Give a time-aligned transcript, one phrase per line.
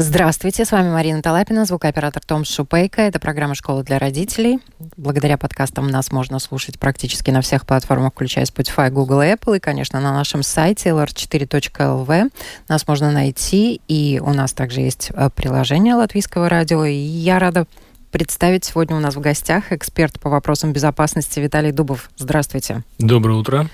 [0.00, 3.02] Здравствуйте, с вами Марина Талапина, звукооператор Том Шупейко.
[3.02, 4.60] Это программа «Школа для родителей».
[4.96, 9.56] Благодаря подкастам нас можно слушать практически на всех платформах, включая Spotify, Google и Apple.
[9.56, 12.30] И, конечно, на нашем сайте lr4.lv
[12.68, 13.80] нас можно найти.
[13.88, 16.84] И у нас также есть э, приложение латвийского радио.
[16.84, 17.66] И я рада
[18.12, 22.08] представить сегодня у нас в гостях эксперт по вопросам безопасности Виталий Дубов.
[22.16, 22.84] Здравствуйте.
[23.00, 23.68] Доброе утро.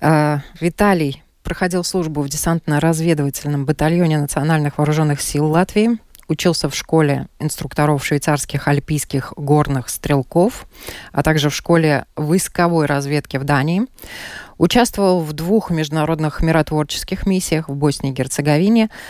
[0.00, 8.04] Uh, Виталий, проходил службу в десантно-разведывательном батальоне Национальных вооруженных сил Латвии, учился в школе инструкторов
[8.04, 10.66] швейцарских альпийских горных стрелков,
[11.12, 13.86] а также в школе войсковой разведки в Дании.
[14.58, 18.88] Участвовал в двух международных миротворческих миссиях в Боснии и Герцеговине–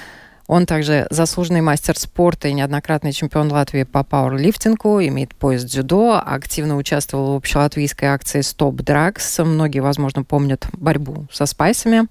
[0.47, 6.77] он также заслуженный мастер спорта и неоднократный чемпион Латвии по пауэрлифтингу, имеет пояс дзюдо, активно
[6.77, 9.39] участвовал в общелатвийской акции «Стоп Драгс».
[9.39, 12.07] Многие, возможно, помнят борьбу со спайсами.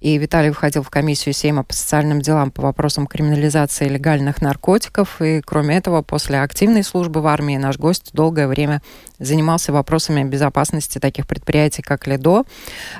[0.00, 5.20] И Виталий входил в комиссию Сейма по социальным делам по вопросам криминализации легальных наркотиков.
[5.20, 8.82] И, кроме этого, после активной службы в армии наш гость долгое время
[9.18, 12.44] занимался вопросами безопасности таких предприятий, как Lido,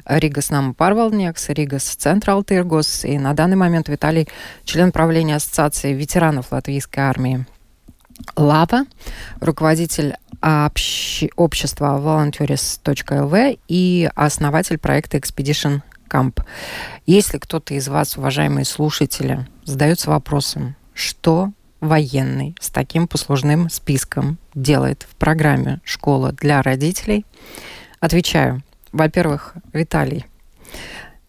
[0.07, 3.05] Rīgas pārvaldnieks, Rīgas Centrāltirgus.
[3.05, 4.29] И на данный момент Виталий
[4.65, 7.47] член правления Ассоциации ветеранов Латвийской армии
[8.37, 8.85] LAVA,
[9.41, 11.25] руководитель общ...
[11.37, 15.81] общества volunteers.lv и основатель проекта Expedition
[16.11, 16.43] Camp.
[17.07, 25.07] Если кто-то из вас, уважаемые слушатели, задается вопросом, что военный с таким послужным списком делает
[25.09, 27.25] в программе «Школа для родителей»,
[28.01, 28.63] отвечаю.
[28.93, 30.27] Во-первых, Виталий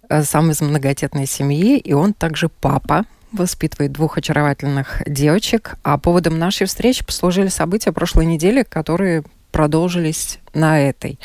[0.10, 5.76] э, сам из многодетной семьи, и он также папа, воспитывает двух очаровательных девочек.
[5.84, 11.20] А поводом нашей встречи послужили события прошлой недели, которые продолжились на этой.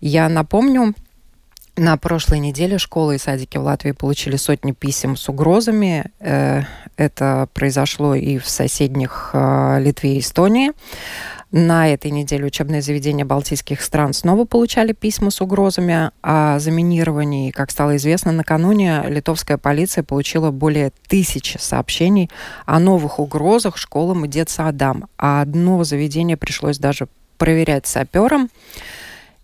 [0.00, 0.94] Я напомню,
[1.76, 6.10] на прошлой неделе школы и садики в Латвии получили сотни писем с угрозами.
[6.20, 6.62] Э,
[6.96, 10.72] это произошло и в соседних э, Литве и Эстонии.
[11.52, 17.52] На этой неделе учебные заведения балтийских стран снова получали письма с угрозами о заминировании.
[17.52, 22.30] Как стало известно, накануне литовская полиция получила более тысячи сообщений
[22.64, 25.08] о новых угрозах школам и детсадам.
[25.18, 27.06] А одно заведение пришлось даже
[27.38, 28.50] проверять сапером.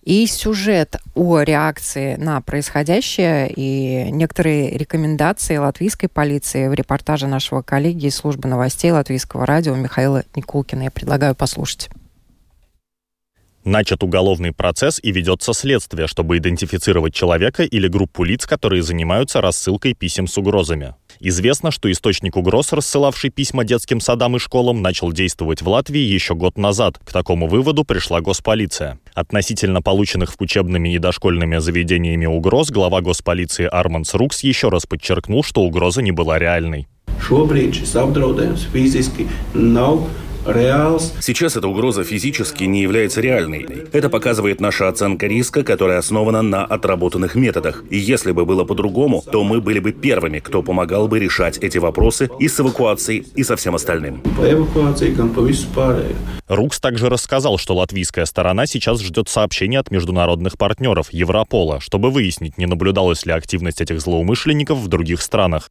[0.03, 8.07] И сюжет о реакции на происходящее и некоторые рекомендации латвийской полиции в репортаже нашего коллеги
[8.07, 10.83] из службы новостей латвийского радио Михаила Никулкина.
[10.83, 11.89] Я предлагаю послушать.
[13.65, 19.95] Начат уголовный процесс и ведется следствие, чтобы идентифицировать человека или группу лиц, которые занимаются рассылкой
[19.95, 20.97] писем с угрозами.
[21.25, 26.35] Известно, что источник угроз, рассылавший письма детским садам и школам, начал действовать в Латвии еще
[26.35, 26.99] год назад.
[27.05, 28.99] К такому выводу пришла госполиция.
[29.15, 35.45] Относительно полученных в учебными и дошкольными заведениями угроз, глава госполиции Арманс Рукс еще раз подчеркнул,
[35.45, 36.89] что угроза не была реальной.
[37.23, 40.01] Šobrīd šis apdraudējums fiziski nav
[41.21, 43.65] Сейчас эта угроза физически не является реальной.
[43.93, 47.85] Это показывает наша оценка риска, которая основана на отработанных методах.
[47.91, 51.79] И если бы было по-другому, то мы были бы первыми, кто помогал бы решать эти
[51.79, 54.21] вопросы и с эвакуацией, и со всем остальным.
[56.49, 62.59] Рукс также рассказал, что латвийская сторона сейчас ждет сообщения от международных партнеров Европола, чтобы выяснить,
[62.59, 65.69] не наблюдалась ли активность этих злоумышленников в других странах.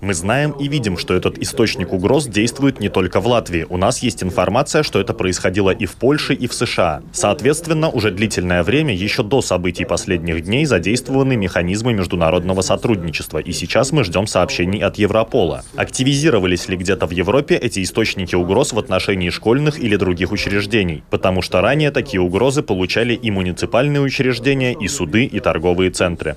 [0.00, 3.66] Мы знаем и видим, что этот источник угроз действует не только в Латвии.
[3.68, 7.02] У нас есть информация, что это происходило и в Польше, и в США.
[7.12, 13.38] Соответственно, уже длительное время, еще до событий последних дней, задействованы механизмы международного сотрудничества.
[13.38, 15.64] И сейчас мы ждем сообщений от Европола.
[15.74, 21.02] Активизировались ли где-то в Европе эти источники угроз в отношении школьных или других учреждений?
[21.08, 26.36] Потому что ранее такие угрозы получали и муниципальные учреждения, и суды, и торговые центры.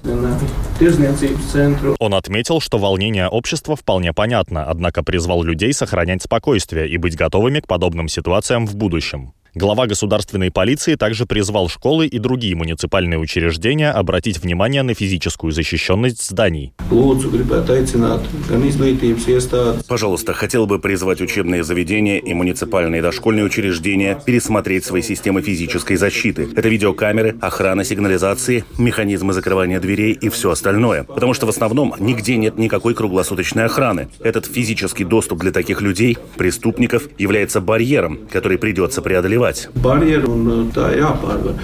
[1.99, 7.15] Он отметил, что волнение общества общества вполне понятно, однако призвал людей сохранять спокойствие и быть
[7.15, 9.33] готовыми к подобным ситуациям в будущем.
[9.57, 16.23] Глава государственной полиции также призвал школы и другие муниципальные учреждения обратить внимание на физическую защищенность
[16.23, 16.73] зданий.
[19.87, 26.47] Пожалуйста, хотел бы призвать учебные заведения и муниципальные дошкольные учреждения пересмотреть свои системы физической защиты.
[26.55, 31.01] Это видеокамеры, охрана сигнализации, механизмы закрывания дверей и все остальное.
[31.01, 34.09] Потому что в основном нигде нет никакой круглосуточной охраны.
[34.19, 39.69] Этот физический доступ для таких людей, преступников, является барьером, который придется преодолевать развивать.
[39.75, 41.63] Барьер un tā jāpārvar.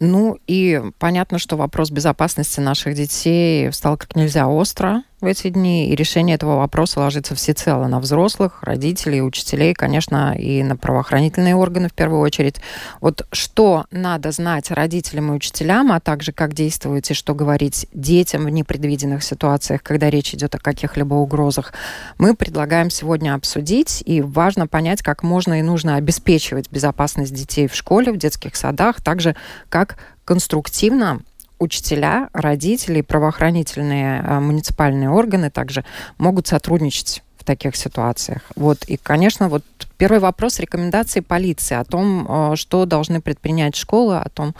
[0.00, 5.88] Ну и понятно, что вопрос безопасности наших детей стал как нельзя остро в эти дни,
[5.88, 11.88] и решение этого вопроса ложится всецело на взрослых, родителей, учителей, конечно, и на правоохранительные органы
[11.88, 12.56] в первую очередь.
[13.00, 18.44] Вот что надо знать родителям и учителям, а также как действовать и что говорить детям
[18.44, 21.72] в непредвиденных ситуациях, когда речь идет о каких-либо угрозах,
[22.18, 27.74] мы предлагаем сегодня обсудить, и важно понять, как можно и нужно обеспечивать безопасность детей в
[27.74, 29.34] школе, в детских садах, также
[29.70, 31.20] как конструктивно
[31.58, 35.84] учителя, родители, правоохранительные э, муниципальные органы также
[36.18, 38.42] могут сотрудничать в таких ситуациях.
[38.56, 38.84] Вот.
[38.84, 39.62] И, конечно, вот
[39.98, 44.54] первый вопрос рекомендации полиции о том, э, что должны предпринять школы, о том,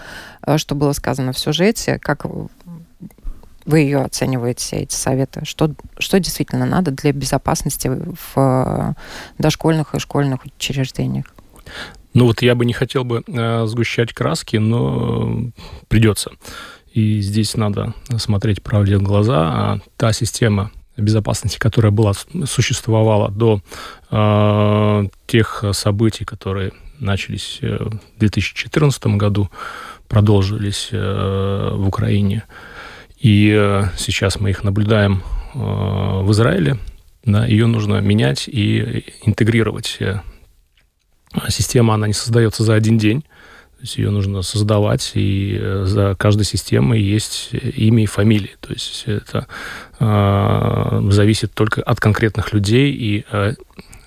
[0.46, 2.26] э, что было сказано в сюжете, как
[3.64, 5.40] вы ее оцениваете, эти советы?
[5.44, 7.90] Что, что действительно надо для безопасности
[8.34, 8.94] в
[9.38, 11.26] дошкольных и школьных учреждениях?
[12.12, 15.50] Ну вот я бы не хотел бы э, сгущать краски, но
[15.88, 16.30] придется.
[16.94, 19.50] И здесь надо смотреть правде в глаза.
[19.52, 22.12] А та система безопасности, которая была,
[22.46, 23.60] существовала до
[24.12, 26.70] э, тех событий, которые
[27.00, 29.50] начались э, в 2014 году,
[30.06, 32.44] продолжились э, в Украине.
[33.18, 35.24] И э, сейчас мы их наблюдаем
[35.54, 36.78] э, в Израиле.
[37.24, 39.98] Да, ее нужно менять и интегрировать.
[41.48, 43.24] Система, она не создается за один день
[43.84, 48.56] есть ее нужно создавать, и э, за каждой системой есть имя и фамилия.
[48.60, 49.46] То есть это
[50.00, 53.54] э, зависит только от конкретных людей и э,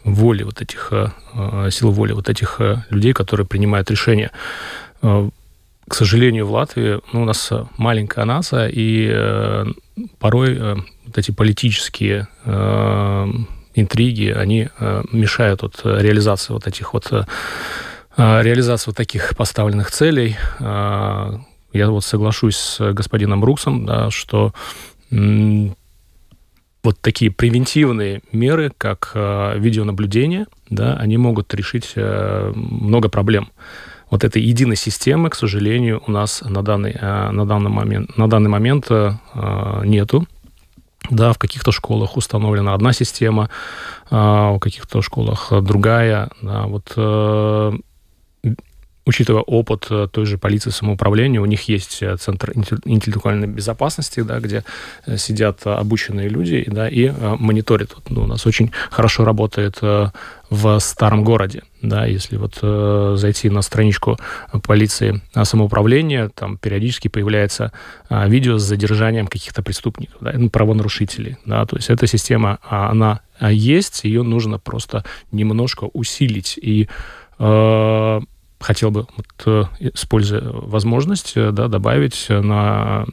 [0.04, 4.32] воли вот этих, э, э сил воли вот этих э, людей, которые принимают решения.
[5.04, 5.30] Э,
[5.88, 9.66] к сожалению, в Латвии ну, у нас маленькая нация, и э,
[10.18, 10.76] порой э,
[11.06, 13.28] вот эти политические э,
[13.76, 17.26] интриги, они э, мешают вот, реализации вот этих вот э, а,
[18.18, 20.38] реализацию таких поставленных целей.
[20.60, 21.40] А,
[21.72, 24.54] я вот соглашусь с господином Бруксом, да, что
[25.12, 33.50] вот такие превентивные меры, как а, видеонаблюдение, да, они могут решить много проблем.
[34.10, 38.50] Вот этой единой системы, к сожалению, у нас на данный, на данный момент, на данный
[38.50, 38.90] момент
[39.84, 40.26] нету.
[41.10, 43.50] Да, в каких-то школах установлена одна система,
[44.10, 46.30] в каких-то школах другая.
[46.42, 46.94] Да, вот
[49.08, 52.52] учитывая опыт э, той же полиции самоуправления, у них есть э, центр
[52.86, 54.66] интеллектуальной безопасности, да, где
[55.06, 57.96] э, сидят обученные люди да, и мониторят.
[58.10, 59.80] Ну, у нас очень хорошо работает
[60.50, 61.64] в старом городе.
[61.82, 64.18] Да, если вот э, зайти на страничку
[64.64, 67.72] полиции самоуправления, там периодически появляется
[68.10, 71.38] э, видео с задержанием каких-то преступников, да, ну, правонарушителей.
[71.46, 76.90] Да, то есть эта система, она есть, ее нужно просто немножко усилить и
[77.40, 78.22] э,
[78.60, 83.06] хотел бы, вот, э, используя возможность, э, да, добавить на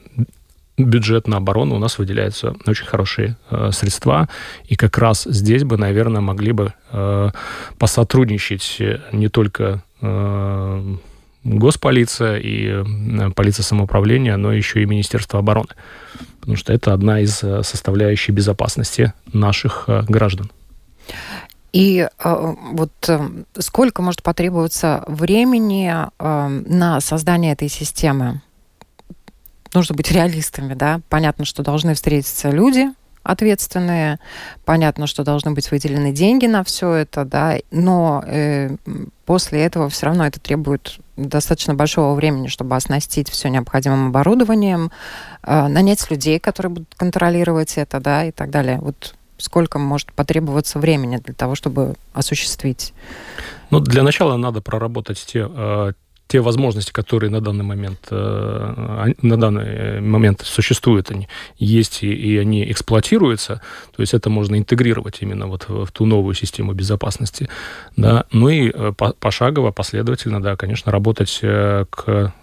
[0.77, 4.27] бюджет на оборону у нас выделяются очень хорошие э, средства,
[4.65, 7.29] и как раз здесь бы, наверное, могли бы э,
[7.77, 8.81] посотрудничать
[9.11, 10.95] не только э,
[11.43, 15.69] госполиция и э, полиция самоуправления, но еще и Министерство обороны,
[16.41, 20.51] потому что это одна из составляющих безопасности наших э, граждан.
[21.75, 23.19] И э, вот э,
[23.59, 28.41] сколько может потребоваться времени э, на создание этой системы?
[29.73, 31.01] Нужно быть реалистами, да.
[31.09, 32.87] Понятно, что должны встретиться люди,
[33.23, 34.19] ответственные.
[34.63, 38.77] Понятно, что должны быть выделены деньги на все это, да, но э,
[39.25, 44.91] после этого все равно это требует достаточно большого времени, чтобы оснастить все необходимым оборудованием,
[45.43, 48.79] э, нанять людей, которые будут контролировать это, да, и так далее.
[48.79, 52.93] Вот сколько может потребоваться времени для того, чтобы осуществить?
[53.71, 55.93] Ну, для начала надо проработать те, э,
[56.27, 61.27] те возможности, которые на данный момент, э, на данный момент существуют, они
[61.57, 63.61] есть и, и они эксплуатируются,
[63.95, 67.49] то есть это можно интегрировать именно вот в, ту новую систему безопасности,
[67.95, 72.33] да, ну и э, пошагово, последовательно, да, конечно, работать к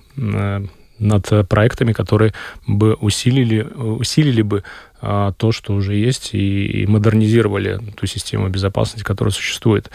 [0.98, 2.32] над проектами, которые
[2.66, 4.62] бы усилили, усилили бы
[5.02, 9.90] а, то, что уже есть, и, и модернизировали ту систему безопасности, которая существует.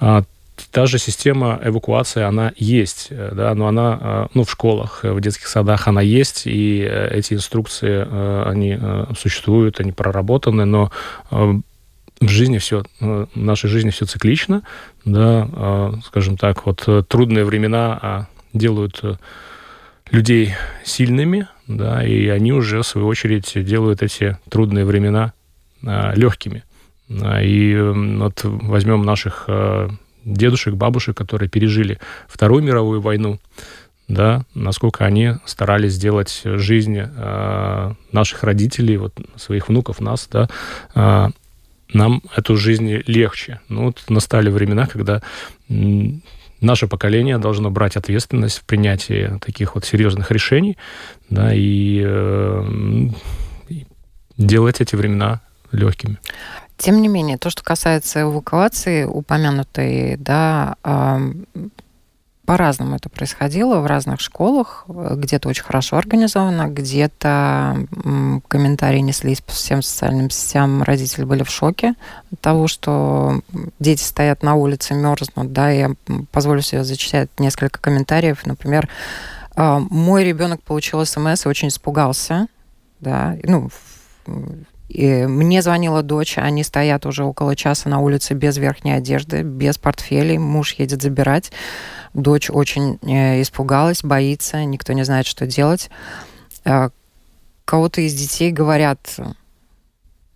[0.00, 0.24] А,
[0.72, 5.20] та же система эвакуации, она есть, э, да, но она, а, ну, в школах, в
[5.20, 8.78] детских садах она есть, и э, эти инструкции, э, они
[9.16, 10.90] существуют, они проработаны, но
[11.30, 14.62] в жизни все, в нашей жизни все циклично,
[15.04, 19.02] да, скажем так, вот трудные времена делают
[20.10, 25.32] людей сильными, да, и они уже, в свою очередь, делают эти трудные времена
[25.84, 26.64] а, легкими.
[27.10, 29.90] А, и вот возьмем наших а,
[30.24, 31.98] дедушек, бабушек, которые пережили
[32.28, 33.38] Вторую мировую войну,
[34.08, 40.48] да, насколько они старались сделать жизнь э, наших родителей, вот, своих внуков, нас, да,
[40.94, 41.28] э,
[41.94, 43.60] нам эту жизнь легче.
[43.68, 45.22] Ну, вот настали времена, когда
[46.62, 50.78] наше поколение должно брать ответственность в принятии таких вот серьезных решений,
[51.28, 53.08] да, и, э,
[54.38, 55.40] делать эти времена
[55.72, 56.18] легкими.
[56.78, 60.76] Тем не менее, то, что касается эвакуации, упомянутой, да,
[62.52, 64.84] по-разному это происходило в разных школах.
[64.86, 67.86] Где-то очень хорошо организовано, где-то
[68.46, 70.82] комментарии неслись по всем социальным сетям.
[70.82, 71.94] Родители были в шоке
[72.30, 73.40] от того, что
[73.78, 75.50] дети стоят на улице, мерзнут.
[75.54, 75.92] Да, я
[76.30, 78.44] позволю себе зачитать несколько комментариев.
[78.44, 78.86] Например,
[79.56, 82.48] а, мой ребенок получил смс и очень испугался.
[83.00, 83.70] Да, ну,
[84.92, 89.78] и мне звонила дочь, они стоят уже около часа на улице без верхней одежды, без
[89.78, 91.50] портфелей, муж едет забирать.
[92.14, 95.90] Дочь очень э, испугалась, боится, никто не знает, что делать.
[96.64, 96.90] Э,
[97.64, 99.16] кого-то из детей, говорят,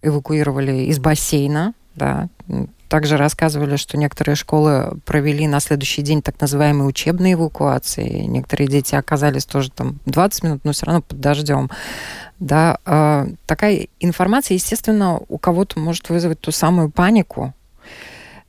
[0.03, 2.29] эвакуировали из бассейна, да,
[2.89, 8.21] также рассказывали, что некоторые школы провели на следующий день так называемые учебные эвакуации.
[8.21, 11.71] Некоторые дети оказались тоже там 20 минут, но все равно под дождем.
[12.39, 17.55] Да, э, такая информация, естественно, у кого-то может вызвать ту самую панику,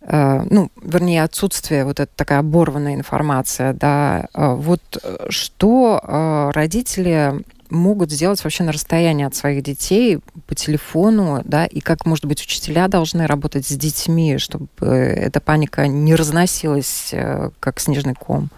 [0.02, 4.28] ну, вернее, отсутствие вот эта такая оборванная информация, да.
[4.34, 10.56] Э, вот э, что э, родители могут сделать вообще на расстоянии от своих детей по
[10.56, 16.16] телефону, да, и как, может быть, учителя должны работать с детьми, чтобы эта паника не
[16.16, 18.50] разносилась, э, как снежный ком.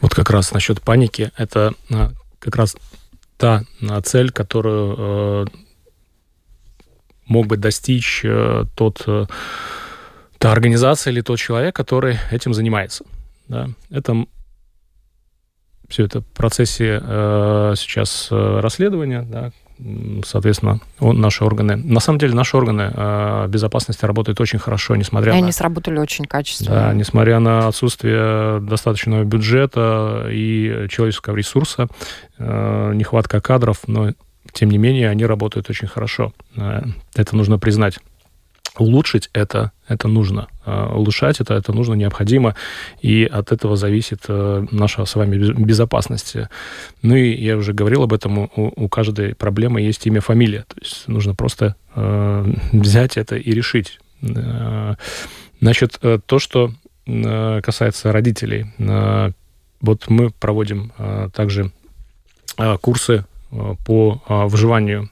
[0.00, 1.74] Вот как раз насчет паники, это
[2.38, 2.76] как раз
[3.38, 3.64] та
[4.04, 5.46] цель, которую э,
[7.26, 9.06] мог бы достичь э, тот,
[10.44, 13.04] та организация или тот человек, который этим занимается.
[13.48, 13.70] Да?
[13.90, 14.26] Это
[15.88, 19.52] все это в процессе э, сейчас э, расследования, да,
[20.22, 21.76] соответственно, он, наши органы.
[21.76, 25.44] На самом деле наши органы э, безопасности работают очень хорошо, несмотря и на...
[25.44, 26.70] они сработали очень качественно.
[26.72, 31.88] Да, несмотря на отсутствие достаточного бюджета и человеческого ресурса,
[32.36, 34.10] э, нехватка кадров, но
[34.52, 36.34] тем не менее они работают очень хорошо.
[36.54, 36.82] Э,
[37.14, 37.98] это нужно признать
[38.78, 40.48] улучшить это, это нужно.
[40.64, 42.54] А, улучшать это, это нужно, необходимо.
[43.00, 46.36] И от этого зависит э, наша с вами безопасность.
[47.02, 50.64] Ну и я уже говорил об этом, у, у каждой проблемы есть имя, фамилия.
[50.68, 54.00] То есть нужно просто э, взять это и решить.
[54.22, 54.94] Э,
[55.60, 56.72] значит, э, то, что
[57.06, 59.32] э, касается родителей, э,
[59.80, 61.70] вот мы проводим э, также
[62.58, 65.10] э, курсы э, по э, выживанию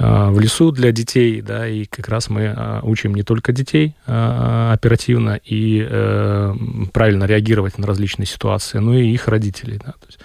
[0.00, 4.72] в лесу для детей, да, и как раз мы а, учим не только детей а,
[4.72, 6.54] оперативно и э,
[6.92, 10.18] правильно реагировать на различные ситуации, но и их родителей, да, то есть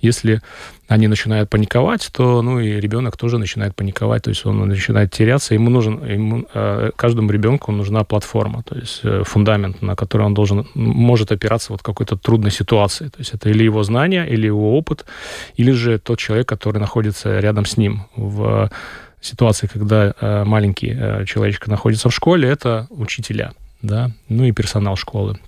[0.00, 0.40] если
[0.86, 5.54] они начинают паниковать, то ну и ребенок тоже начинает паниковать, то есть он начинает теряться.
[5.54, 6.46] Ему нужен, ему,
[6.96, 11.80] каждому ребенку нужна платформа, то есть э, фундамент, на который он должен может опираться вот
[11.80, 13.08] в какой-то трудной ситуации.
[13.08, 15.04] То есть это или его знания, или его опыт,
[15.56, 18.70] или же тот человек, который находится рядом с ним в
[19.20, 23.52] ситуации, когда э, маленький э, человечек находится в школе, это учителя,
[23.82, 25.38] да, ну и персонал школы.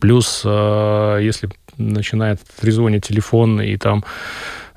[0.00, 4.04] Плюс, э, если начинает трезвонить телефон, и там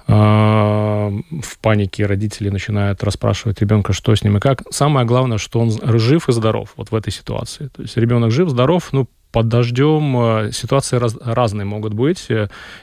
[0.07, 4.63] э, в панике родители начинают расспрашивать ребенка, что с ним и как.
[4.71, 7.67] Самое главное, что он жив и здоров вот в этой ситуации.
[7.67, 12.27] То есть ребенок жив, здоров, ну, под дождем э, ситуации раз, разные могут быть.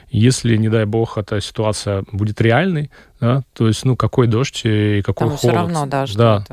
[0.09, 5.01] Если, не дай бог, эта ситуация будет реальной, да, то есть, ну, какой дождь и
[5.01, 5.39] какой Там холод.
[5.39, 6.15] все равно дождь.
[6.15, 6.45] Да.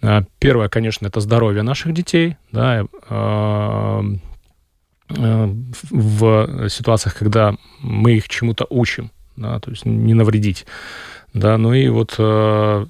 [0.00, 0.26] Это.
[0.40, 2.84] Первое, конечно, это здоровье наших детей, да,
[5.90, 10.66] в ситуациях, когда мы их чему-то учим, да, то есть не навредить.
[11.34, 12.86] Да, ну и вот э,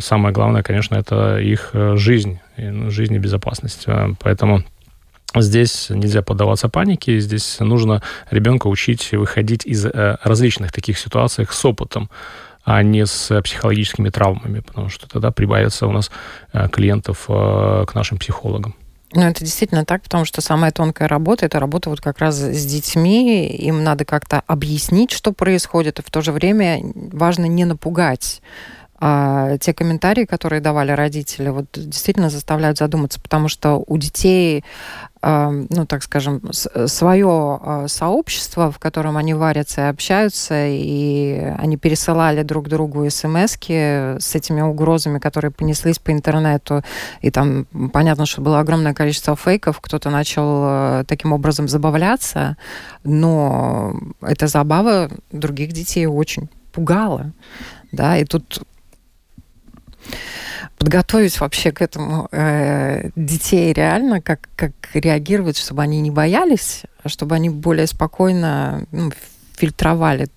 [0.00, 3.86] самое главное, конечно, это их жизнь, ну, жизнь и безопасность.
[4.20, 4.64] Поэтому
[5.34, 11.64] Здесь нельзя поддаваться панике, здесь нужно ребенка учить выходить из э, различных таких ситуаций с
[11.66, 12.08] опытом,
[12.64, 16.10] а не с психологическими травмами, потому что тогда прибавится у нас
[16.54, 18.74] э, клиентов э, к нашим психологам.
[19.14, 22.66] Ну, это действительно так, потому что самая тонкая работа– это работа вот как раз с
[22.66, 23.46] детьми.
[23.46, 28.42] Им надо как-то объяснить, что происходит, и в то же время важно не напугать
[29.00, 34.64] А те комментарии, которые давали родители, вот действительно заставляют задуматься, потому что у детей,
[35.22, 42.42] ну, так скажем, свое э, сообщество, в котором они варятся и общаются, и они пересылали
[42.42, 46.82] друг другу смс с этими угрозами, которые понеслись по интернету,
[47.20, 52.56] и там понятно, что было огромное количество фейков, кто-то начал э, таким образом забавляться,
[53.04, 57.32] но эта забава других детей очень пугала.
[57.90, 58.62] Да, и тут
[60.78, 67.08] подготовить вообще к этому э, детей реально, как, как реагировать, чтобы они не боялись, а
[67.08, 69.10] чтобы они более спокойно ну,
[69.56, 70.28] фильтровали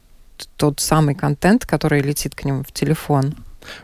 [0.57, 3.35] тот самый контент, который летит к ним в телефон.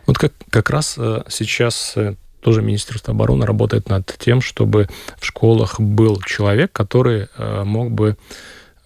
[0.06, 4.88] Вот как, как раз э, сейчас э, тоже Министерство обороны работает над тем, чтобы
[5.18, 8.16] в школах был человек, который э, мог бы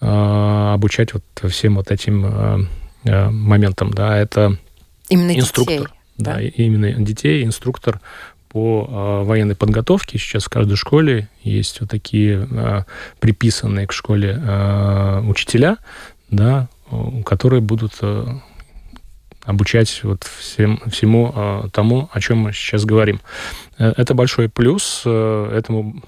[0.01, 2.69] обучать вот всем вот этим
[3.05, 4.59] моментам, да, это
[5.09, 5.79] Именно инструктор.
[5.79, 6.02] Детей.
[6.23, 8.01] Да, да именно детей, инструктор
[8.49, 10.19] по э, военной подготовке.
[10.19, 12.83] Сейчас в каждой школе есть вот такие э,
[13.19, 15.79] приписанные к школе э, учителя,
[16.31, 16.69] да,
[17.25, 18.27] которые будут э,
[19.45, 23.21] обучать вот всем, всему э, тому, о чем мы сейчас говорим.
[23.79, 26.03] Э, это большой плюс, э, этому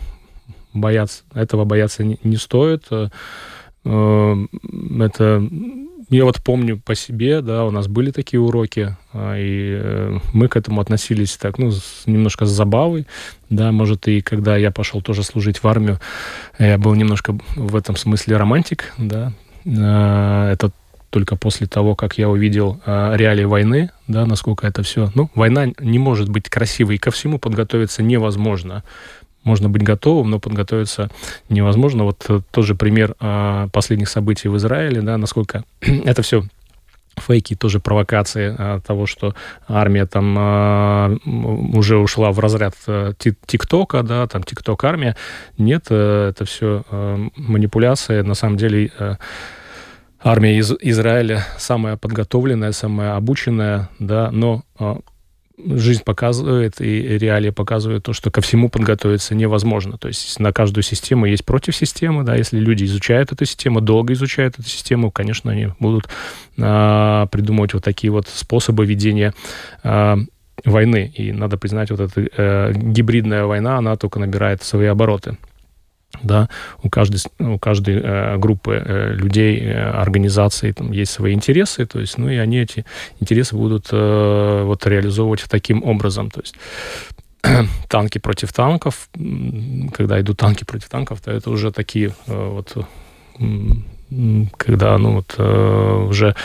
[0.73, 2.87] бояться, этого бояться не, не стоит.
[2.91, 3.09] Э,
[3.85, 5.49] это
[6.11, 10.49] я вот помню по себе, да, у нас были такие уроки, а, и э, мы
[10.49, 11.73] к этому относились так, ну,
[12.07, 13.07] немножко с забавой,
[13.51, 15.99] да, может, и когда я пошел тоже служить в армию,
[16.59, 19.33] я был немножко в этом смысле романтик, да,
[19.67, 20.71] а, это
[21.11, 25.13] только после того, как я увидел э, реалии войны, да, насколько это все.
[25.15, 28.83] Ну, война не может быть красивой, ко всему подготовиться невозможно
[29.45, 31.11] можно быть готовым, но подготовиться
[31.49, 32.05] невозможно.
[32.05, 36.45] Вот э, тот же пример а, последних событий в Израиле, да, насколько это все
[37.21, 39.35] фейки, тоже провокации а, того, что
[39.69, 45.17] армия там а, уже ушла в разряд а, ТикТока, да, там ТикТок-армия.
[45.59, 46.85] Нет, а, это все
[47.37, 48.23] манипуляции.
[48.23, 48.91] На самом деле
[50.23, 54.63] армия из Израиля самая подготовленная, самая обученная, да, но
[55.57, 59.99] жизнь показывает и реалии показывают то, что ко всему подготовиться невозможно.
[59.99, 64.13] То есть на каждую систему есть против системы, да, если люди изучают эту систему, долго
[64.15, 66.09] изучают эту систему, конечно, они будут
[66.59, 69.33] а, придумывать вот такие вот способы ведения
[69.83, 70.19] а,
[70.65, 71.13] войны.
[71.15, 75.37] И надо признать, вот эта э, гибридная война, она только набирает свои обороты
[76.23, 76.49] да,
[76.83, 82.01] у каждой, у каждой э, группы э, людей, э, организаций там есть свои интересы, то
[82.01, 82.85] есть, ну и они эти
[83.21, 86.55] интересы будут э, вот реализовывать таким образом, то есть
[87.89, 89.09] танки против танков,
[89.93, 92.77] когда идут танки против танков, то это уже такие э, вот
[94.57, 96.37] когда ну вот э, уже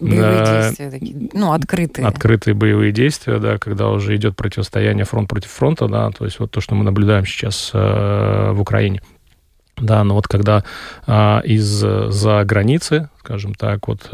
[0.00, 5.28] боевые э, действия такие, ну открытые открытые боевые действия, да, когда уже идет противостояние фронт
[5.28, 9.00] против фронта, да, то есть вот то, что мы наблюдаем сейчас э, в Украине.
[9.78, 10.64] Да, но вот когда
[11.06, 14.08] а, из-за границы, скажем так, вот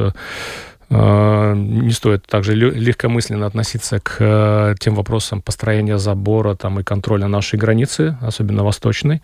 [0.91, 7.29] а, не стоит также легкомысленно относиться к а, тем вопросам построения забора там, и контроля
[7.29, 9.23] нашей границы, особенно восточной,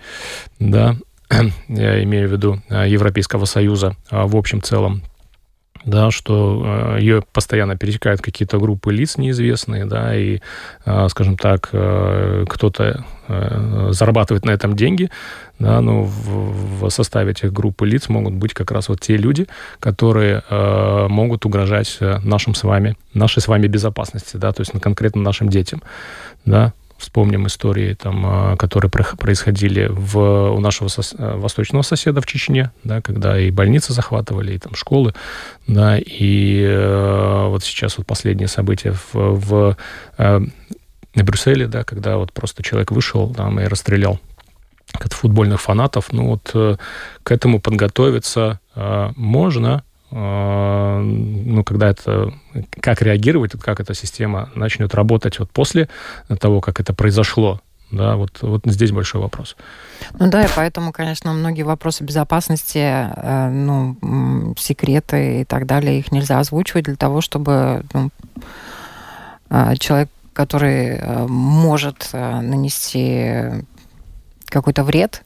[0.60, 0.96] да,
[1.68, 5.02] я имею в виду Европейского Союза в общем целом,
[5.84, 10.40] да, что э, ее постоянно пересекают какие-то группы лиц неизвестные, да, и,
[10.84, 15.10] э, скажем так, э, кто-то э, зарабатывает на этом деньги,
[15.58, 19.46] да, но в, в составе этих групп лиц могут быть как раз вот те люди,
[19.80, 24.72] которые э, могут угрожать э, нашим с вами, нашей с вами безопасности, да, то есть
[24.80, 25.82] конкретно нашим детям,
[26.44, 30.18] да, Вспомним истории, там, а, которые происходили в,
[30.50, 34.74] у нашего сос, э, восточного соседа в Чечне, да, когда и больницы захватывали, и там
[34.74, 35.14] школы,
[35.68, 39.76] да, и э, вот сейчас вот последние события в, в
[40.18, 40.40] э,
[41.18, 44.18] на Брюсселе, да, когда вот просто человек вышел там и расстрелял
[44.94, 46.76] от футбольных фанатов, ну вот э,
[47.22, 52.32] к этому подготовиться э, можно, ну, когда это,
[52.80, 55.90] как реагировать, как эта система начнет работать вот после
[56.40, 59.56] того, как это произошло, да, вот, вот здесь большой вопрос.
[60.18, 66.12] Ну да, и поэтому, конечно, многие вопросы безопасности, э, ну, секреты и так далее, их
[66.12, 68.10] нельзя озвучивать для того, чтобы ну,
[69.50, 73.64] э, человек, который э, может нанести
[74.46, 75.24] какой-то вред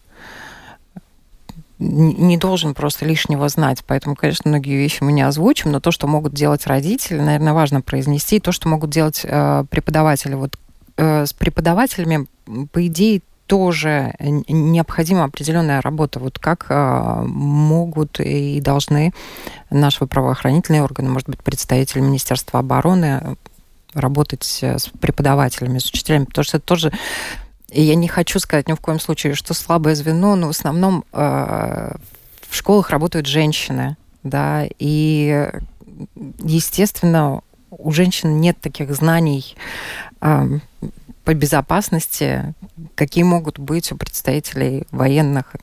[1.79, 3.83] не должен просто лишнего знать.
[3.87, 7.83] Поэтому, конечно, многие вещи мы не озвучим, но то, что могут делать родители, наверное, важно
[7.83, 8.41] произнести.
[8.41, 10.35] То, что могут делать э, преподаватели.
[10.35, 10.57] Вот
[10.97, 12.27] э, с преподавателями,
[12.71, 16.21] по идее, тоже необходима определенная работа.
[16.21, 19.13] Вот как э, могут и должны
[19.69, 23.37] наши правоохранительные органы, может быть, представители Министерства обороны
[23.95, 26.93] работать с преподавателями, с учителями, потому что это тоже
[27.73, 31.05] и я не хочу сказать ни в коем случае, что слабое звено, но в основном
[31.13, 31.95] э,
[32.49, 35.51] в школах работают женщины, да, и,
[36.45, 39.57] естественно, у женщин нет таких знаний
[40.21, 40.59] э,
[41.25, 42.55] по безопасности,
[42.95, 45.57] какие могут быть у представителей военных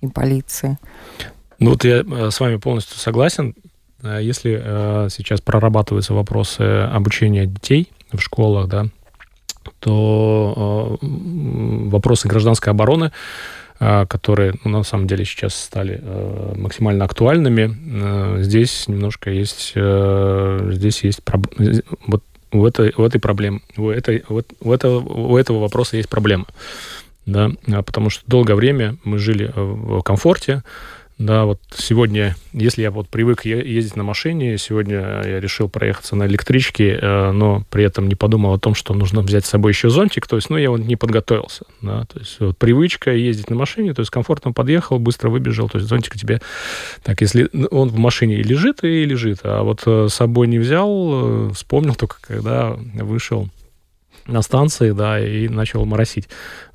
[0.00, 0.78] и полиции.
[1.58, 3.54] Ну вот я э, с вами полностью согласен.
[4.02, 8.86] Э, если э, сейчас прорабатываются вопросы обучения детей в школах, да,
[9.78, 13.12] то вопросы гражданской обороны
[13.78, 16.00] а, которые ну, на самом деле сейчас стали
[16.56, 18.40] максимально актуальными.
[18.42, 21.20] Здесь немножко есть, здесь есть
[22.06, 26.08] вот у этой, у этой проблемы, у, этой, вот, у, этого, у этого вопроса есть
[26.08, 26.46] проблема.
[27.26, 30.62] Да, а потому что долгое время мы жили в комфорте,
[31.22, 36.26] да, вот сегодня, если я вот привык ездить на машине, сегодня я решил проехаться на
[36.26, 39.88] электричке, э, но при этом не подумал о том, что нужно взять с собой еще
[39.88, 43.56] зонтик, то есть, ну, я вот не подготовился, да, то есть вот привычка ездить на
[43.56, 46.40] машине, то есть комфортно подъехал, быстро выбежал, то есть зонтик тебе,
[47.04, 50.58] так, если он в машине и лежит, и лежит, а вот э, с собой не
[50.58, 53.48] взял, э, вспомнил только, когда вышел
[54.26, 56.28] на станции, да, и начал моросить.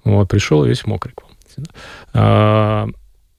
[0.04, 1.22] Вот, пришел весь мокрый к
[2.14, 2.94] вам.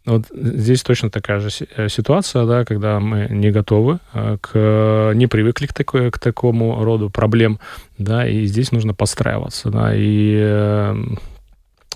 [0.08, 5.26] Вот здесь точно такая же э, ситуация, да, когда мы не готовы, э, к, не
[5.26, 7.60] привыкли к, такой, к такому роду проблем,
[7.98, 10.96] да, и здесь нужно подстраиваться, да, и э,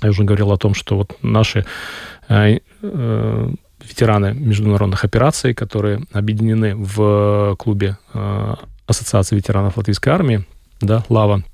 [0.03, 1.65] я уже говорил о том, что вот наши
[2.29, 7.99] ветераны международных операций, которые объединены в клубе
[8.87, 10.45] Ассоциации ветеранов Латвийской армии,
[10.81, 11.45] да, ЛАВА,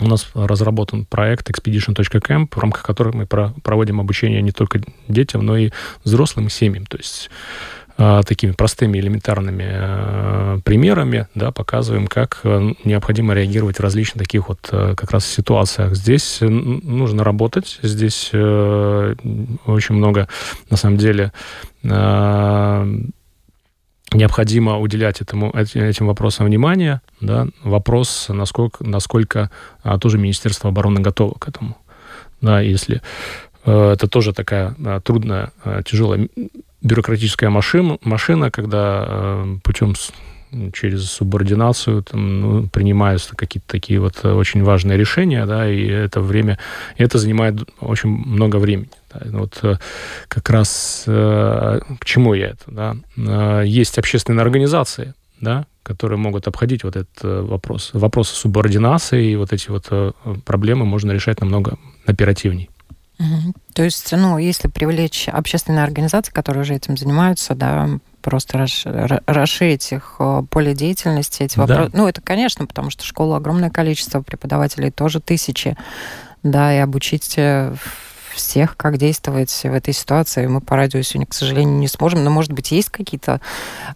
[0.00, 5.56] у нас разработан проект expedition.camp, в рамках которого мы проводим обучение не только детям, но
[5.56, 5.70] и
[6.04, 6.86] взрослым семьям.
[6.86, 7.30] То есть
[7.98, 14.48] а, такими простыми элементарными э, примерами, да, показываем, как э, необходимо реагировать в различных таких
[14.48, 15.94] вот э, как раз ситуациях.
[15.94, 20.26] Здесь нужно работать, здесь очень много,
[20.70, 21.32] на самом деле,
[24.14, 27.00] необходимо уделять этому, этим вопросам внимание.
[27.20, 27.48] Да?
[27.62, 29.50] Вопрос, насколько, насколько
[29.82, 31.76] а, тоже Министерство обороны готово к этому.
[32.40, 33.00] Да, если
[33.64, 36.28] э, это тоже такая а, трудная, а, тяжелая
[36.82, 39.94] бюрократическая машина, машина когда э, путем
[40.72, 46.20] через субординацию там, ну, принимаются какие-то такие вот э, очень важные решения, да, и это
[46.20, 46.58] время,
[46.96, 48.88] и это занимает очень много времени.
[49.14, 49.38] Да.
[49.38, 49.76] Вот э,
[50.28, 53.62] как раз э, к чему я это, да.
[53.62, 57.90] Есть общественные организации, да, которые могут обходить вот этот вопрос.
[57.92, 62.70] Вопросы субординации и вот эти вот проблемы можно решать намного оперативней.
[63.74, 67.88] То есть, ну, если привлечь общественные организации, которые уже этим занимаются, да,
[68.20, 68.66] просто
[69.26, 71.90] расширить их э, поле деятельности, эти вопросы.
[71.90, 71.98] Да.
[71.98, 75.76] Ну, это, конечно, потому что школа огромное количество преподавателей, тоже тысячи,
[76.42, 77.74] да, и обучить э,
[78.32, 80.46] всех, как действовать в этой ситуации.
[80.46, 83.40] Мы по радио сегодня, к сожалению, не сможем, но, может быть, есть какие-то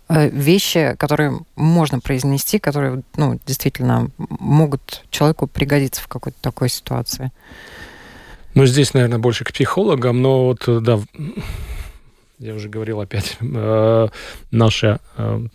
[0.09, 7.31] э, вещи, которые можно произнести, которые, ну, действительно могут человеку пригодиться в какой-то такой ситуации.
[8.55, 11.01] Ну, здесь, наверное, больше к психологам, но вот, да,
[12.39, 14.09] я уже говорил опять, э,
[14.51, 15.47] наши э,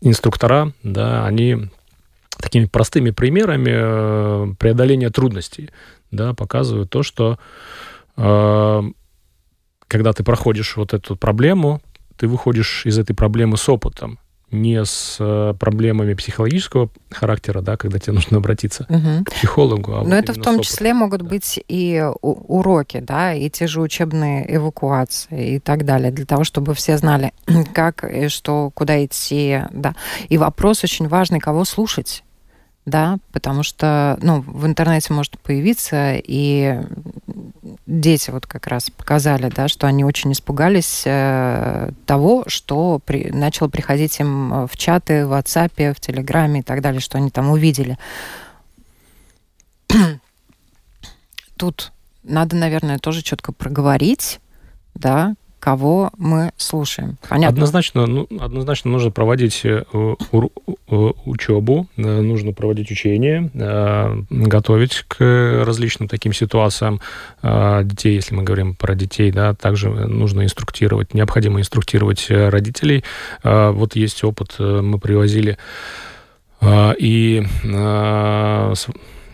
[0.00, 1.68] инструктора, да, они
[2.38, 5.70] такими простыми примерами э, преодоления трудностей,
[6.10, 7.38] да, показывают то, что
[9.90, 11.80] когда ты проходишь вот эту проблему,
[12.16, 14.18] ты выходишь из этой проблемы с опытом
[14.50, 19.24] не с э, проблемами психологического характера, да, когда тебе нужно обратиться угу.
[19.24, 19.94] к психологу.
[19.94, 21.28] А Но вот это в том числе могут да.
[21.28, 26.74] быть и уроки, да, и те же учебные эвакуации и так далее, для того, чтобы
[26.74, 27.32] все знали,
[27.74, 29.94] как и что, куда идти, да.
[30.28, 32.24] И вопрос очень важный, кого слушать
[32.90, 36.80] да, потому что, ну, в интернете может появиться, и
[37.86, 43.68] дети вот как раз показали, да, что они очень испугались э, того, что при, начало
[43.68, 47.96] приходить им в чаты, в WhatsApp, в Телеграме и так далее, что они там увидели.
[51.56, 54.40] Тут надо, наверное, тоже четко проговорить,
[54.94, 57.18] да, кого мы слушаем.
[57.28, 57.54] Понятно?
[57.54, 59.84] Однозначно, ну, однозначно нужно проводить э,
[60.88, 67.00] учебу, э, нужно проводить учения, э, готовить к различным таким ситуациям
[67.42, 73.04] детей, если мы говорим про детей, да, также нужно инструктировать, необходимо инструктировать родителей.
[73.42, 75.58] Вот есть опыт, мы привозили
[76.62, 77.42] и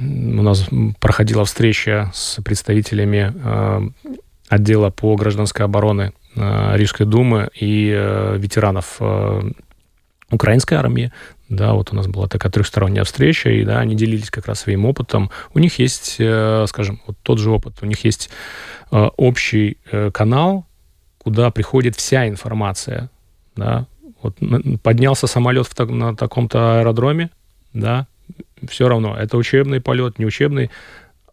[0.01, 0.69] у нас
[1.01, 3.33] проходила встреча с представителями
[4.49, 9.43] отдела по гражданской обороны э, Рижской думы и э, ветеранов э,
[10.31, 11.13] украинской армии,
[11.49, 14.85] да, вот у нас была такая трехсторонняя встреча, и, да, они делились как раз своим
[14.85, 15.31] опытом.
[15.55, 18.31] У них есть, скажем, вот тот же опыт, у них есть
[18.91, 19.79] общий
[20.13, 20.67] канал,
[21.19, 23.11] куда приходит вся информация,
[23.55, 23.87] да,
[24.21, 24.37] вот
[24.83, 27.31] поднялся самолет в, на таком-то аэродроме,
[27.73, 28.09] да,
[28.69, 30.73] все равно, это учебный полет, не учебный,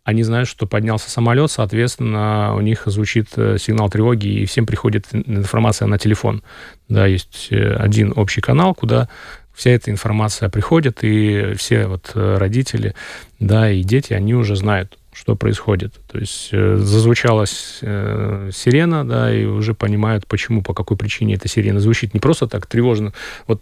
[0.03, 5.87] они знают, что поднялся самолет, соответственно, у них звучит сигнал тревоги, и всем приходит информация
[5.87, 6.43] на телефон.
[6.89, 9.07] Да, есть один общий канал, куда
[9.53, 12.95] вся эта информация приходит, и все вот э, родители,
[13.39, 15.93] да, и дети, они уже знают, что происходит.
[16.11, 17.45] То есть э, зазвучала
[17.81, 22.13] э, сирена, да, и уже понимают, почему, по какой причине эта сирена звучит.
[22.13, 23.13] Не просто так тревожно.
[23.47, 23.61] Вот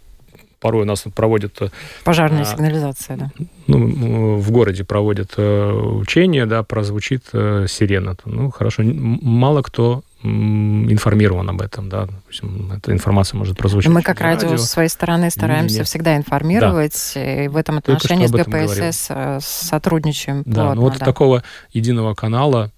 [0.62, 1.60] порой у нас проводят...
[1.60, 1.68] Э,
[2.04, 3.30] Пожарная а, сигнализация, да.
[3.66, 8.16] Ну, в городе проводят э, учения, да, прозвучит э, сирена.
[8.24, 13.92] Ну, хорошо, мало кто информирован об этом, да, допустим, эта информация может прозвучать.
[13.92, 15.86] Мы как радио, радио с своей стороны стараемся Нет.
[15.88, 17.44] всегда информировать, да.
[17.44, 19.40] и в этом отношении с ГПСС говорил.
[19.40, 20.44] Сотрудничаем.
[20.46, 21.04] Да, плотно, ну вот да.
[21.04, 22.70] такого единого канала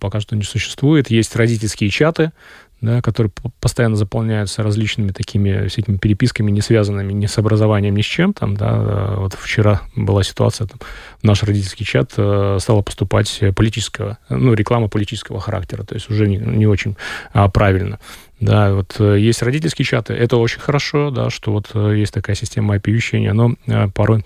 [0.00, 1.10] пока что не существует.
[1.10, 2.32] Есть родительские чаты,
[2.80, 8.06] да, которые постоянно заполняются различными такими всякими переписками, не связанными ни с образованием, ни с
[8.06, 8.32] чем.
[8.32, 10.78] Там, да, вот вчера была ситуация, там,
[11.22, 16.36] наш родительский чат э, стала поступать политического, ну, реклама политического характера, то есть уже не,
[16.36, 16.96] не очень
[17.32, 17.98] а, правильно.
[18.38, 22.36] Да, вот э, есть родительские чаты, это очень хорошо, да, что вот э, есть такая
[22.36, 23.54] система оповещения, но
[23.92, 24.24] порой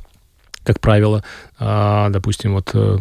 [0.65, 1.25] как правило,
[1.59, 2.99] а, допустим, вот э,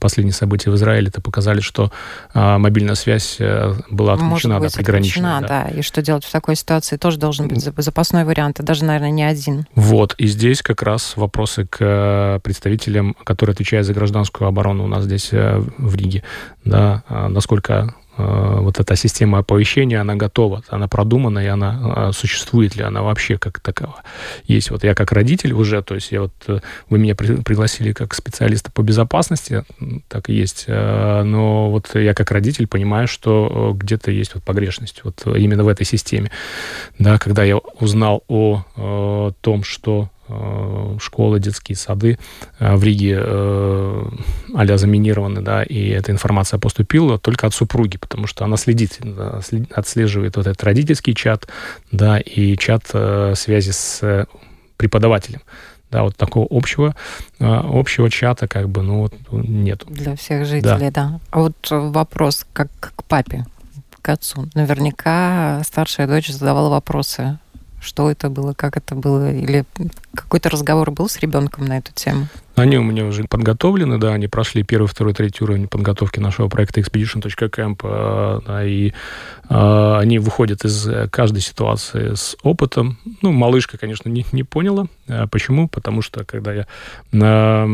[0.00, 1.90] последние события в Израиле это показали, что
[2.34, 5.38] а, мобильная связь э, была отключена, Может быть, да, приграничена.
[5.40, 5.48] Да.
[5.48, 5.68] да.
[5.70, 6.96] И что делать в такой ситуации?
[6.96, 9.66] Тоже должен быть запасной вариант, и даже, наверное, не один.
[9.74, 14.88] Вот, и здесь как раз вопросы к э, представителям, которые отвечают за гражданскую оборону у
[14.88, 16.22] нас здесь в Риге,
[16.64, 22.76] да, а насколько вот эта система оповещения, она готова, она продумана, и она э, существует
[22.76, 24.02] ли она вообще как такова.
[24.44, 28.14] Есть вот я как родитель уже, то есть я вот, э, вы меня пригласили как
[28.14, 29.64] специалиста по безопасности,
[30.08, 35.22] так и есть, но вот я как родитель понимаю, что где-то есть вот погрешность вот
[35.26, 36.30] именно в этой системе.
[36.98, 40.15] Да, когда я узнал о, о том, что Э,
[41.00, 42.18] школы, детские сады
[42.58, 44.04] э, в Риге э,
[44.54, 48.98] а заминированы, да, и эта информация поступила только от супруги, потому что она следит,
[49.74, 51.48] отслеживает вот этот родительский чат,
[51.92, 54.26] да, и чат связи с
[54.76, 55.40] преподавателем.
[55.90, 56.96] Да, вот такого общего,
[57.38, 59.84] общего чата как бы, ну, вот нет.
[59.86, 61.08] Для всех жителей, да.
[61.08, 61.20] да.
[61.30, 63.46] А вот вопрос как к папе,
[64.02, 64.48] к отцу.
[64.54, 67.38] Наверняка старшая дочь задавала вопросы
[67.86, 69.64] что это было, как это было, или
[70.14, 72.26] какой-то разговор был с ребенком на эту тему?
[72.56, 76.80] Они у меня уже подготовлены, да, они прошли первый, второй, третий уровень подготовки нашего проекта
[76.80, 78.92] Expedition.camp, э, да, и
[79.48, 82.98] а, они выходят из каждой ситуации с опытом.
[83.22, 84.86] Ну, малышка, конечно, не, не поняла.
[85.06, 85.68] А почему?
[85.68, 86.66] Потому что, когда я
[87.12, 87.68] а,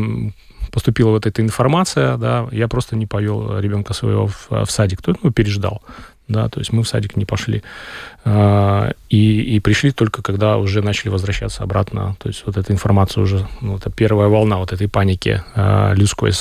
[0.71, 5.15] поступила вот эта информация, да, я просто не повел ребенка своего в, в садик, то,
[5.23, 5.81] ну, переждал
[6.27, 7.63] да, то есть мы в садик не пошли.
[8.23, 12.15] А, и, и пришли только, когда уже начали возвращаться обратно.
[12.19, 16.31] То есть вот эта информация уже, ну, это первая волна вот этой паники а, людской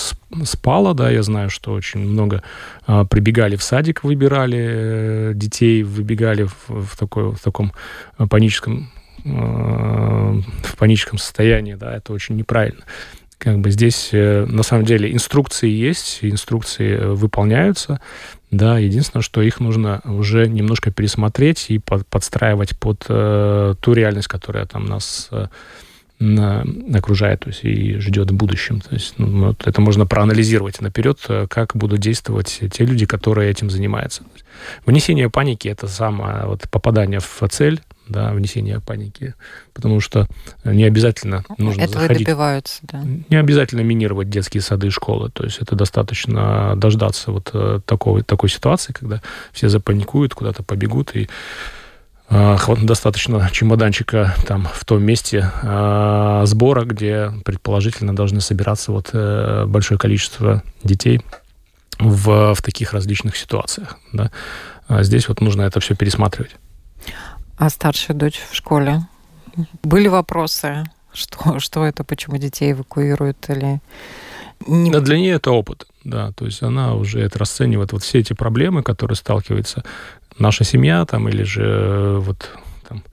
[0.44, 2.42] спала, да, я знаю, что очень много
[2.86, 7.72] а, прибегали в садик, выбирали э, детей, выбегали в, в, такой, в таком
[8.28, 8.90] паническом
[9.24, 12.82] в паническом состоянии, да, это очень неправильно
[13.42, 18.00] как бы здесь э, на самом деле инструкции есть, инструкции э, выполняются,
[18.52, 24.28] да, единственное, что их нужно уже немножко пересмотреть и под, подстраивать под э, ту реальность,
[24.28, 25.48] которая там нас э,
[26.20, 28.80] на, окружает, то есть и ждет в будущем.
[28.80, 33.50] То есть ну, вот это можно проанализировать наперед, э, как будут действовать те люди, которые
[33.50, 34.22] этим занимаются.
[34.86, 37.80] Внесение паники это самое вот попадание в цель,
[38.12, 39.34] да, внесение паники,
[39.72, 40.28] потому что
[40.64, 42.26] не обязательно нужно Этого заходить.
[42.26, 43.02] добиваются, да.
[43.02, 48.22] Не обязательно минировать детские сады и школы, то есть это достаточно дождаться вот э, такой,
[48.22, 49.20] такой ситуации, когда
[49.52, 51.28] все запаникуют, куда-то побегут и
[52.30, 59.64] э, достаточно чемоданчика там в том месте э, сбора, где предположительно должны собираться вот э,
[59.66, 61.20] большое количество детей
[61.98, 63.98] в, в таких различных ситуациях.
[64.12, 64.30] Да?
[64.88, 66.56] А здесь вот нужно это все пересматривать.
[67.62, 69.02] А старшая дочь в школе?
[69.84, 70.82] Были вопросы?
[71.12, 73.80] Что, что это, почему детей эвакуируют или...
[74.66, 74.90] Не...
[74.90, 78.32] Да, для нее это опыт, да, то есть она уже это расценивает, вот все эти
[78.32, 79.84] проблемы, которые сталкивается
[80.40, 82.50] наша семья там, или же э, вот
[82.88, 83.04] там,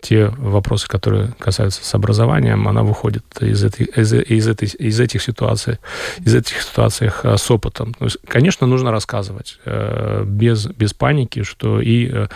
[0.00, 5.22] те вопросы, которые касаются с образованием, она выходит из, этой, из, из, этой, из этих
[5.22, 5.78] ситуаций,
[6.20, 7.94] из этих ситуаций э, с опытом.
[7.94, 12.28] То есть, конечно, нужно рассказывать э, без, без паники, что и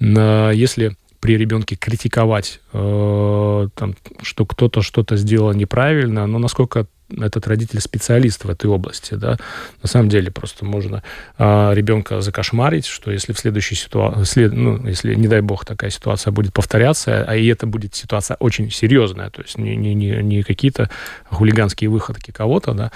[0.00, 6.86] если при ребенке критиковать, э, там, что кто-то что-то сделал неправильно, но насколько
[7.18, 9.38] этот родитель специалист в этой области, да,
[9.82, 11.02] на самом деле просто можно
[11.38, 16.30] а, ребенка закошмарить, что если в следующей ситуации, ну, если, не дай бог, такая ситуация
[16.30, 20.42] будет повторяться, а и это будет ситуация очень серьезная, то есть не, не, не, не
[20.42, 20.90] какие-то
[21.30, 22.92] хулиганские выходки кого-то, да,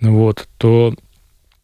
[0.00, 0.94] вот, то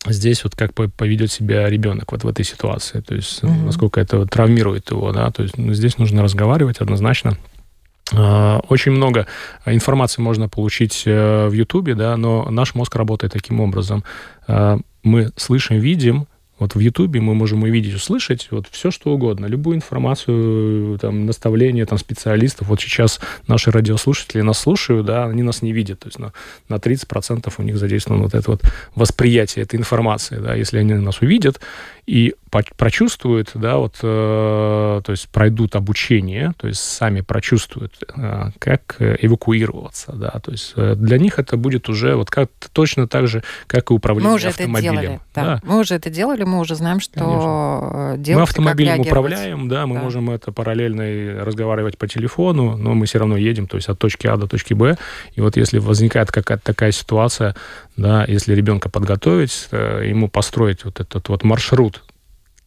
[0.07, 3.65] здесь вот как поведет себя ребенок вот в этой ситуации, то есть mm-hmm.
[3.65, 7.39] насколько это травмирует его, да, то есть ну, здесь нужно разговаривать однозначно,
[8.13, 9.27] а, очень много
[9.67, 14.05] информации можно получить э, в Ютубе, да, но наш мозг работает таким образом.
[14.47, 16.27] А, мы слышим, видим,
[16.59, 21.85] вот в Ютубе мы можем увидеть, услышать вот все, что угодно, любую информацию, там, наставления
[21.85, 22.69] там, специалистов.
[22.69, 26.01] Вот сейчас наши радиослушатели нас слушают, да, они нас не видят.
[26.01, 26.33] То есть на,
[26.69, 28.63] на 30% у них задействовано вот это вот
[28.95, 30.37] восприятие этой информации.
[30.37, 30.55] Да.
[30.55, 31.61] Если они нас увидят
[32.07, 32.35] и
[32.77, 40.13] прочувствуют, да, вот, э, то есть пройдут обучение, то есть сами прочувствуют, э, как эвакуироваться,
[40.13, 43.91] да, то есть э, для них это будет уже вот как точно так же, как
[43.91, 44.93] и управление мы уже автомобилем.
[44.93, 45.45] Это делали, да.
[45.45, 45.61] Да.
[45.65, 48.15] Мы уже это делали, мы уже знаем, что Конечно.
[48.19, 48.39] делать.
[48.39, 50.03] Мы автомобилем управляем, да, мы да.
[50.03, 54.27] можем это параллельно разговаривать по телефону, но мы все равно едем, то есть от точки
[54.27, 54.97] А до точки Б,
[55.35, 57.55] и вот если возникает какая-то такая ситуация,
[57.97, 62.03] да, если ребенка подготовить, ему построить вот этот вот маршрут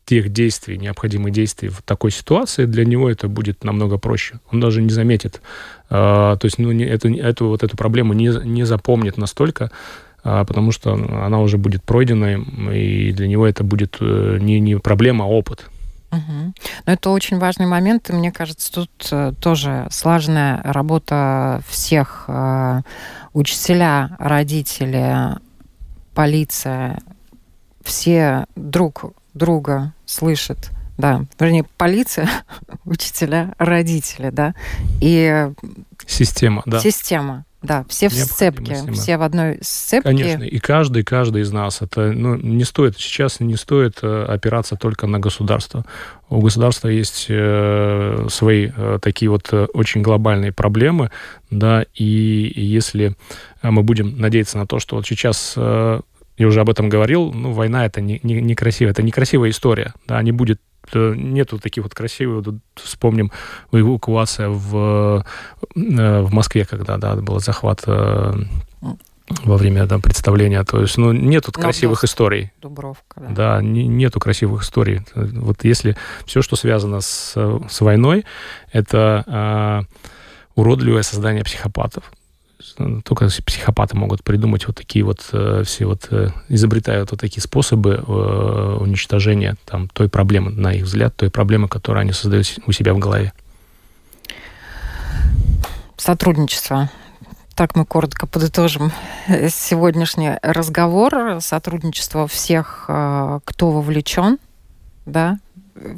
[0.07, 4.39] тех действий, необходимых действий в такой ситуации, для него это будет намного проще.
[4.51, 5.41] Он даже не заметит,
[5.89, 9.69] э, то есть ну, не, эту, эту, вот эту проблему не, не запомнит настолько, э,
[10.27, 12.37] потому что она уже будет пройдена,
[12.73, 15.69] и для него это будет э, не, не проблема, а опыт.
[16.11, 16.53] Угу.
[16.85, 22.81] Но это очень важный момент, и мне кажется, тут э, тоже слаженная работа всех э,
[23.33, 25.37] учителя, родители,
[26.13, 26.99] полиция,
[27.83, 32.29] все друг друга слышит, да, вернее, полиция,
[32.85, 34.55] учителя, родители, да,
[35.01, 35.51] и...
[36.05, 36.79] Система, да.
[36.79, 40.09] Система, да, все в сцепке, все в одной сцепке.
[40.09, 44.75] Конечно, и каждый, каждый из нас, это, ну, не стоит, сейчас не стоит э, опираться
[44.75, 45.83] только на государство.
[46.29, 51.09] У государства есть э, свои э, такие вот э, очень глобальные проблемы,
[51.49, 53.15] да, и, если
[53.63, 56.01] мы будем надеяться на то, что вот сейчас э,
[56.37, 59.93] я уже об этом говорил, ну, война это не, не, не красиво, это некрасивая история,
[60.07, 63.31] да, не будет э, нету таких вот красивых, вот вспомним
[63.71, 65.25] эвакуация в,
[65.75, 68.33] э, в Москве, когда, да, был захват э,
[69.43, 70.63] во время там, представления.
[70.63, 72.51] То есть, ну, нету Но красивых историй.
[72.61, 73.29] Дубровка, да.
[73.29, 75.01] Да, не, нету красивых историй.
[75.15, 77.33] Вот если все, что связано с,
[77.69, 78.25] с войной,
[78.71, 80.07] это э,
[80.55, 82.11] уродливое создание психопатов.
[83.03, 88.03] Только психопаты могут придумать вот такие вот э, все вот э, изобретают вот такие способы
[88.07, 92.93] э, уничтожения там той проблемы, на их взгляд, той проблемы, которую они создают у себя
[92.93, 93.33] в голове.
[95.97, 96.91] Сотрудничество.
[97.55, 98.91] Так мы коротко подытожим
[99.49, 101.41] сегодняшний разговор.
[101.41, 104.37] Сотрудничество всех, кто вовлечен,
[105.07, 105.39] да,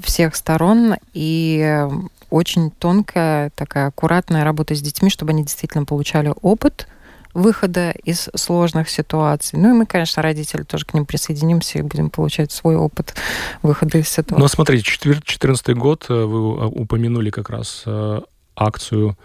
[0.04, 1.88] всех сторон и
[2.30, 6.88] очень тонкая, такая аккуратная работа с детьми, чтобы они действительно получали опыт
[7.34, 9.60] выхода из сложных ситуаций.
[9.60, 13.14] Ну и мы, конечно, родители тоже к ним присоединимся и будем получать свой опыт
[13.62, 14.42] выхода из ситуации.
[14.42, 18.22] Ну, смотрите, 2014 год э, вы упомянули как раз э,
[18.56, 19.18] акцию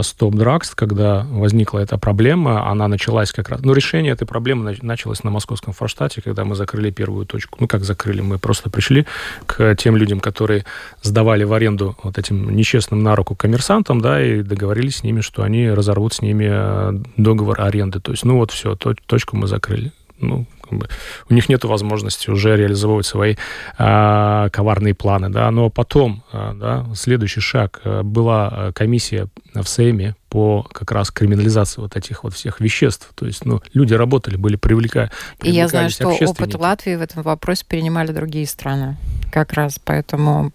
[0.00, 3.60] Stop Drugs, когда возникла эта проблема, она началась как раз...
[3.62, 7.58] Ну, решение этой проблемы началось на московском форштате, когда мы закрыли первую точку.
[7.60, 8.20] Ну, как закрыли?
[8.20, 9.06] Мы просто пришли
[9.46, 10.64] к тем людям, которые
[11.02, 15.42] сдавали в аренду вот этим нечестным на руку коммерсантам, да, и договорились с ними, что
[15.42, 18.00] они разорвут с ними э, договор аренды.
[18.00, 19.92] То есть, ну, вот все, точку мы закрыли.
[20.20, 23.36] Ну, у них нет возможности уже реализовывать свои
[23.76, 30.14] а, коварные планы, да, но потом, а, да, следующий шаг, а, была комиссия в Сейме
[30.28, 34.56] по как раз криминализации вот этих вот всех веществ, то есть, ну, люди работали, были
[34.56, 35.10] привлека,
[35.42, 38.96] И я знаю, что опыт Латвии в этом вопросе перенимали другие страны,
[39.32, 40.52] как раз, поэтому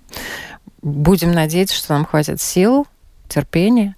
[0.81, 2.87] будем надеяться, что нам хватит сил,
[3.27, 3.95] терпения,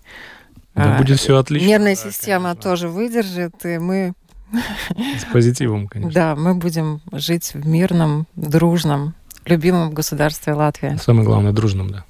[0.76, 1.68] да, будет все отлично.
[1.68, 2.62] Нервная да, система конечно.
[2.62, 4.14] тоже выдержит, и мы
[4.52, 6.14] с позитивом, конечно.
[6.14, 9.14] Да, мы будем жить в мирном, дружном,
[9.46, 10.98] любимом государстве Латвия.
[10.98, 12.06] Самое главное, дружном, да.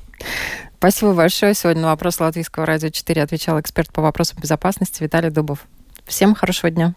[0.77, 1.53] Спасибо большое.
[1.53, 5.65] Сегодня на вопрос Латвийского радио 4 отвечал эксперт по вопросам безопасности Виталий Дубов.
[6.05, 6.93] Всем хорошего дня.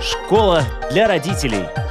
[0.00, 1.81] Школа для родителей.